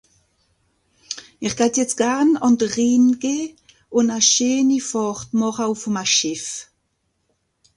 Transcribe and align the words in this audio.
ir 1.47 1.53
datt 1.59 1.77
jetzt 1.79 1.97
garn 2.01 2.31
àn 2.45 2.55
de 2.59 2.67
Rìhn 2.75 3.05
geh 3.23 3.43
un 3.99 4.07
a 4.17 4.19
scheeni 4.29 4.79
Fàhrt 4.89 5.29
màche 5.39 5.65
ùff'm 5.73 5.97
a 6.03 6.05
Schìff 6.13 6.45